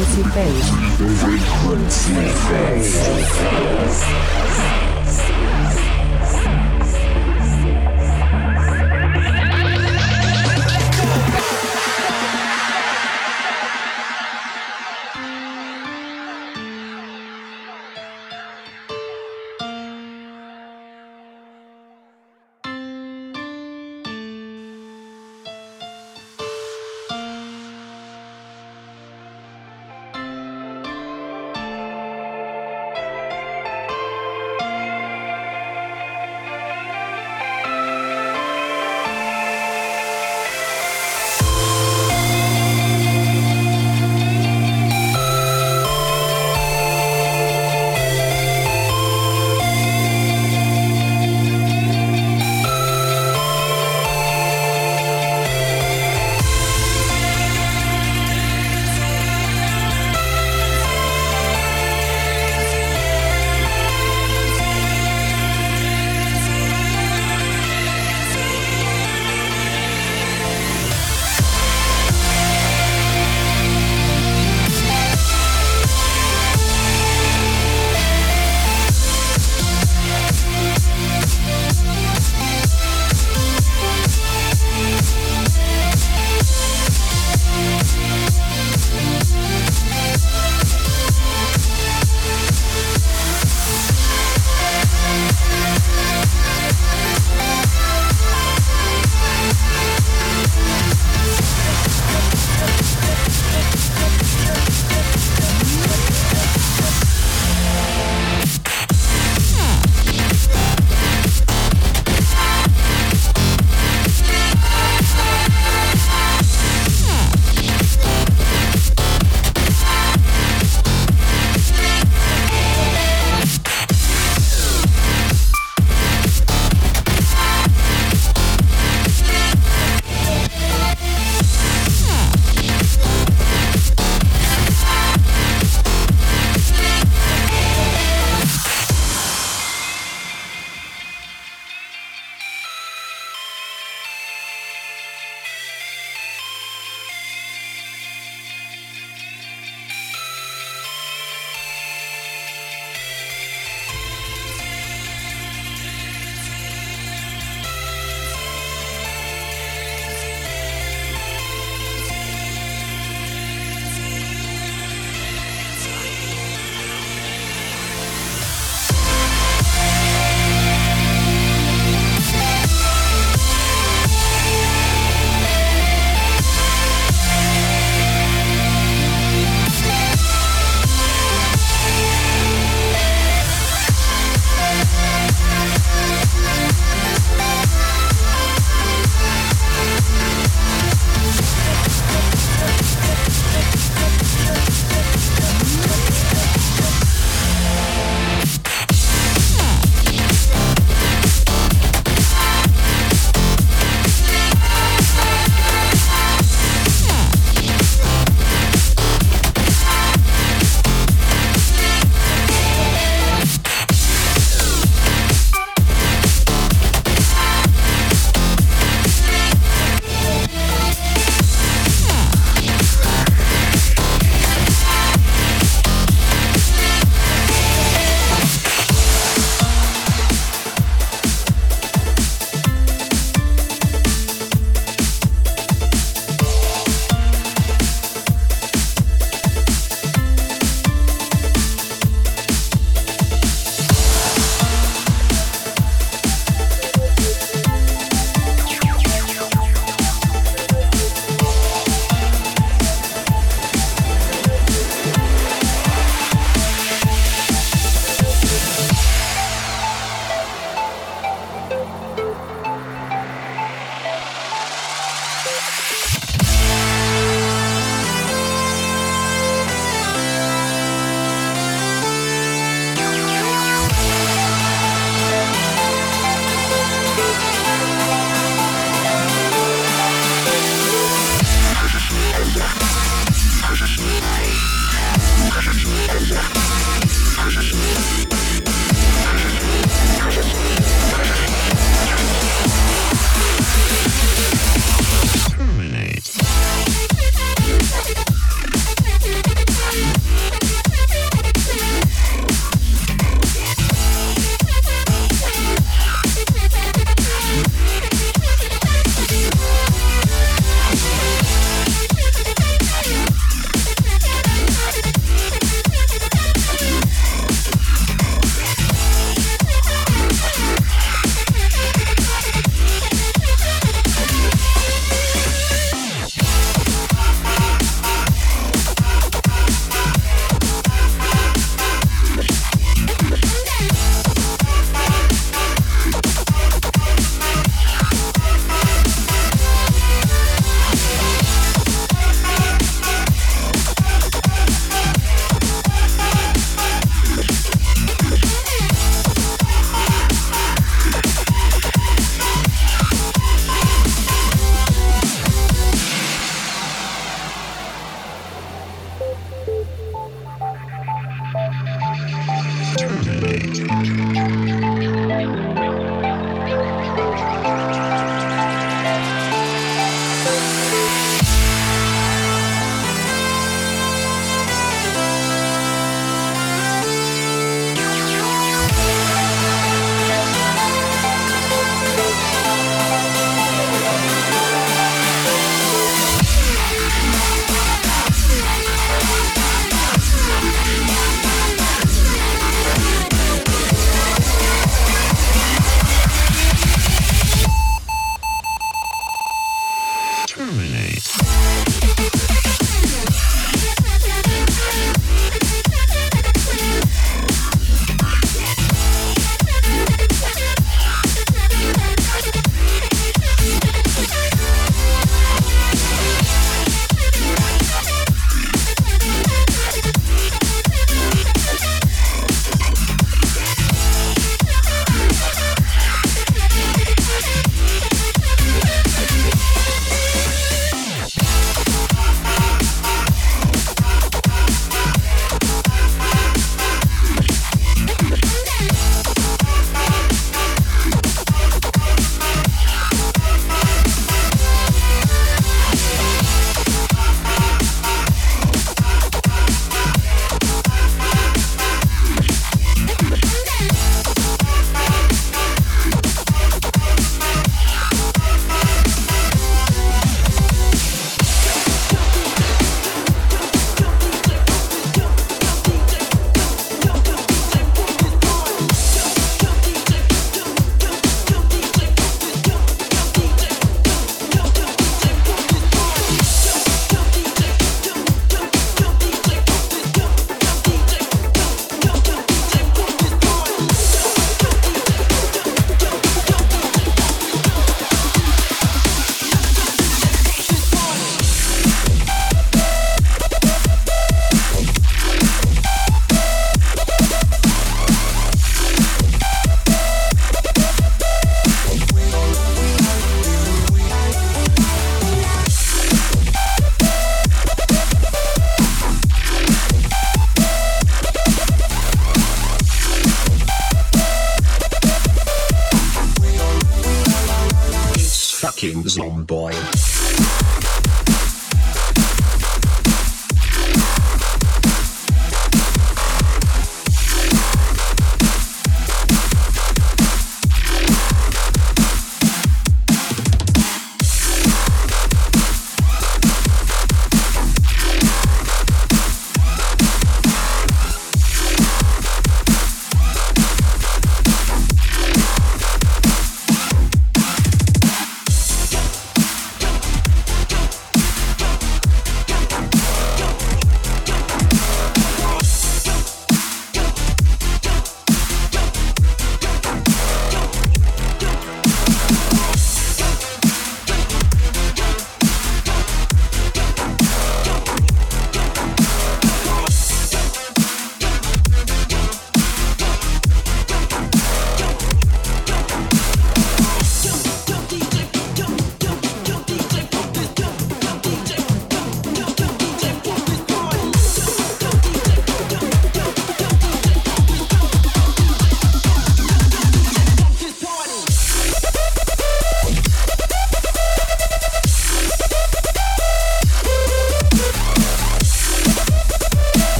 [0.00, 0.70] Frequency phase.
[1.20, 2.14] Frequency
[2.48, 3.10] phase.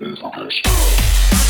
[0.00, 1.47] is this.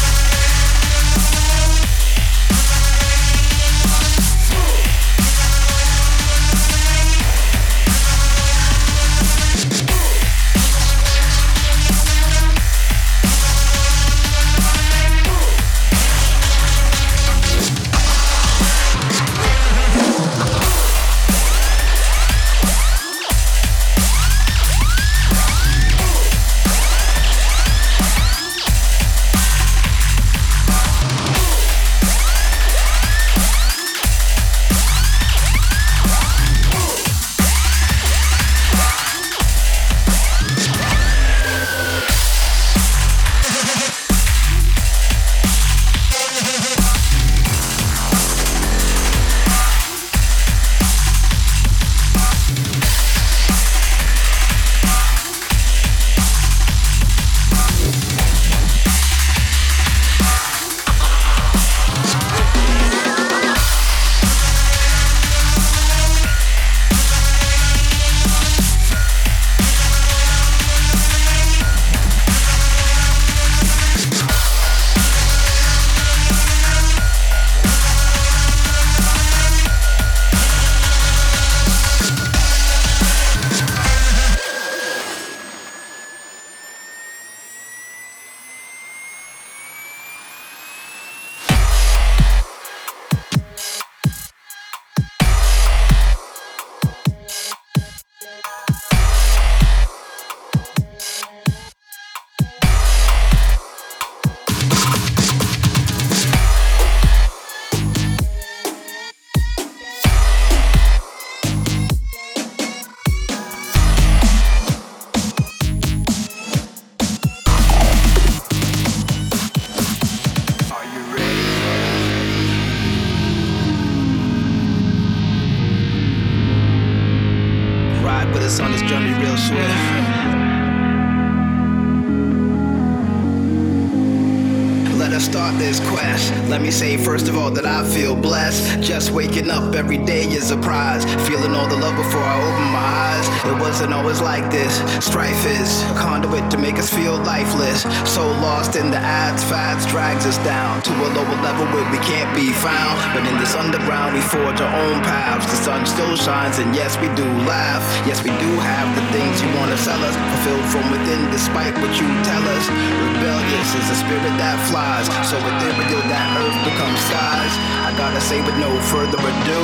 [137.50, 138.82] that I feel blessed.
[138.82, 141.04] Just waking up every day is a prize.
[141.28, 143.26] Feeling all the love before I open my eyes.
[143.48, 144.82] It wasn't always like this.
[145.04, 147.82] Strife is a conduit to make us feel lifeless.
[148.04, 151.98] So lost in the ads, fads drags us down to a lower level where we
[152.04, 152.96] can't be found.
[153.14, 155.46] But in this underground, we forge our own paths.
[155.46, 157.82] The sun still shines, and yes, we do laugh.
[158.06, 161.92] Yes, we do have the things you wanna sell us, fulfilled from within, despite what
[161.96, 162.64] you tell us.
[162.68, 167.37] Rebellious is a spirit that flies, so ethereal that earth becomes sky.
[167.40, 169.60] I gotta say with no further ado,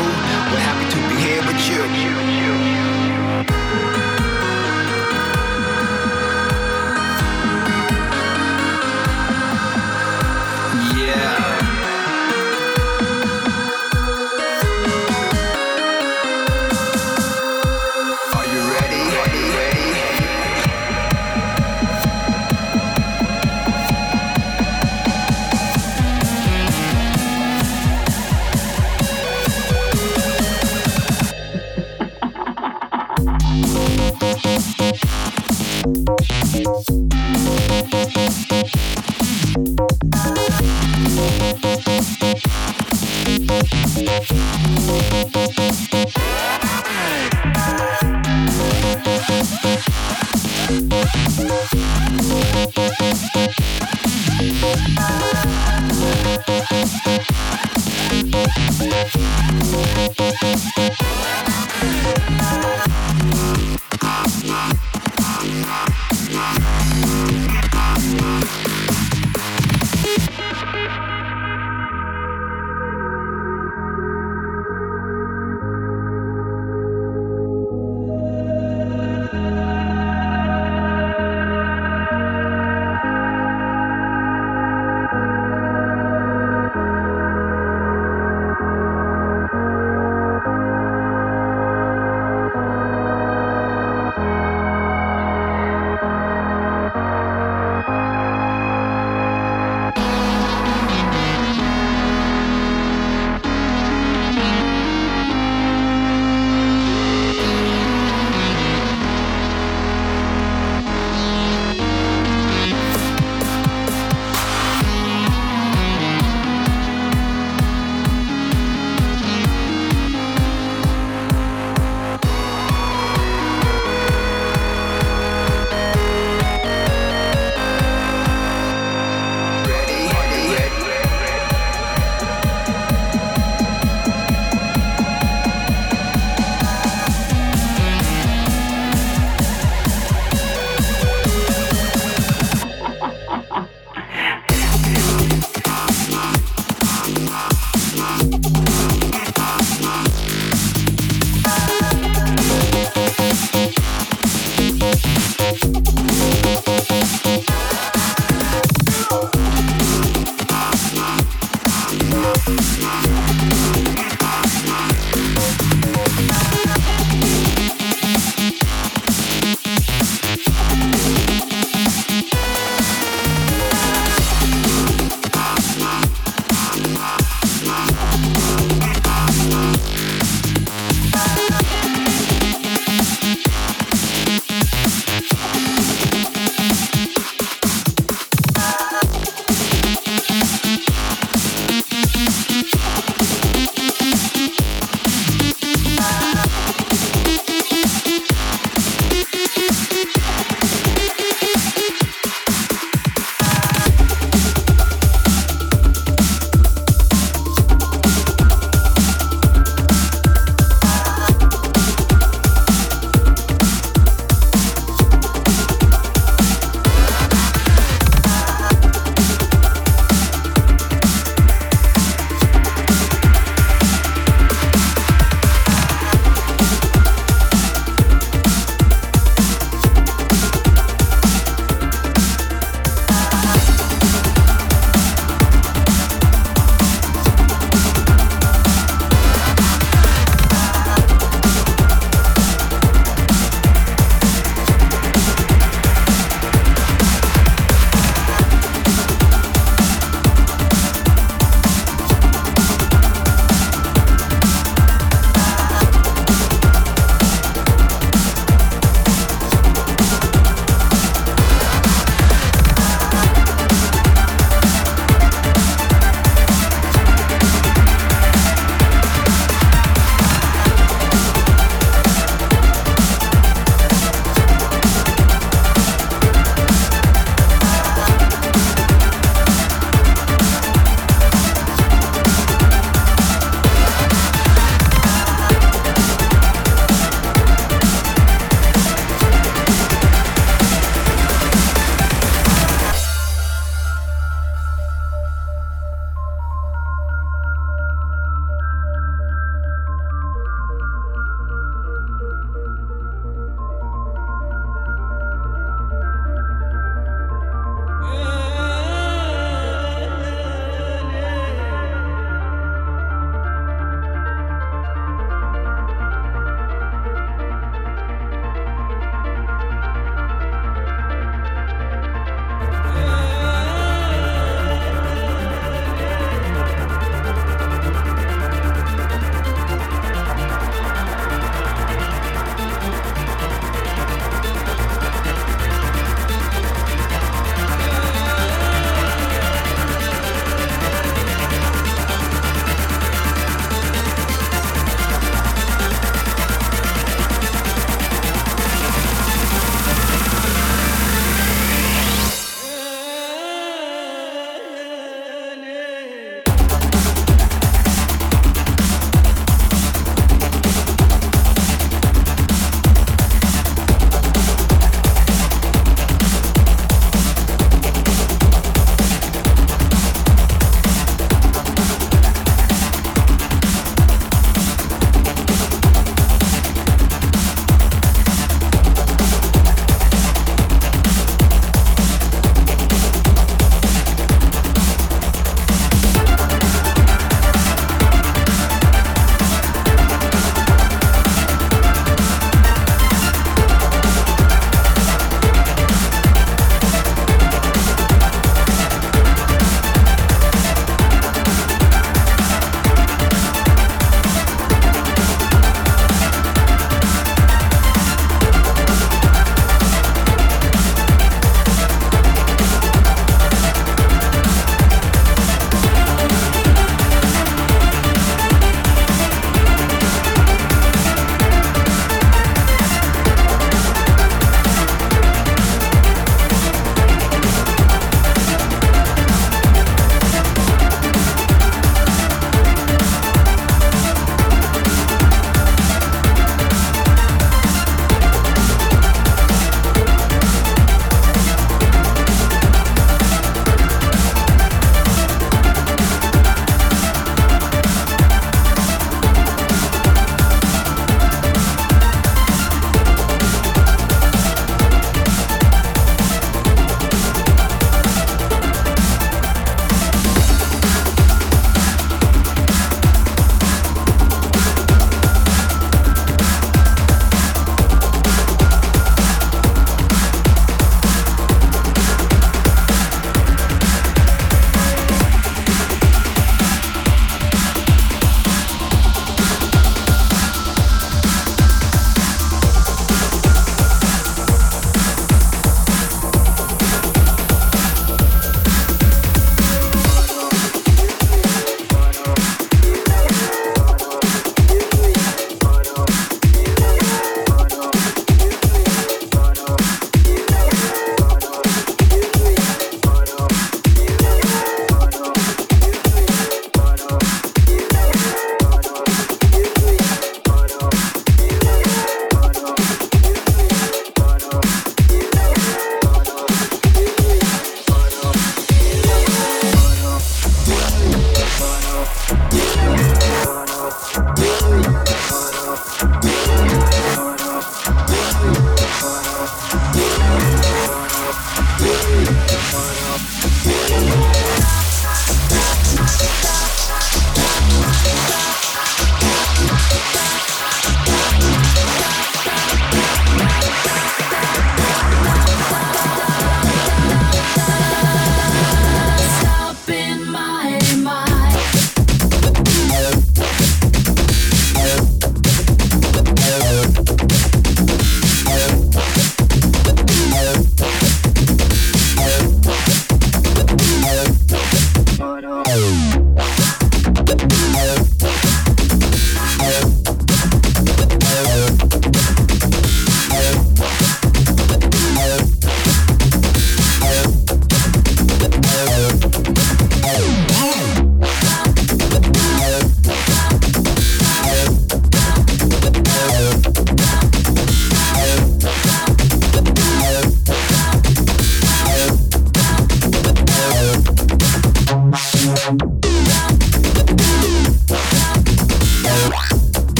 [0.51, 2.74] we're happy to be here with you.